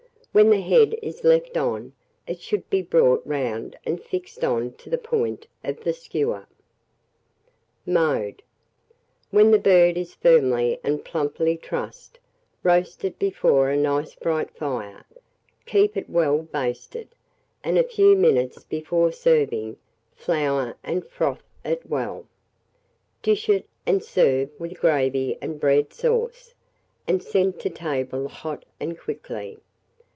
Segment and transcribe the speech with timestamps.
[0.33, 1.91] When the head is left on,
[2.25, 6.47] it should be brought round and fixed on to the point of the skewer.
[7.85, 8.43] [Illustration: ROAST PARTRIDGE.] Mode.
[9.31, 12.17] When the bird is firmly and plumply trussed,
[12.63, 15.03] roast it before a nice bright fire;
[15.65, 17.09] keep it well basted,
[17.61, 19.75] and a few minutes before serving,
[20.15, 22.25] flour and froth it well.
[23.21, 26.53] Dish it, and serve with gravy and bread sauce,
[27.05, 29.59] and send to table hot and quickly.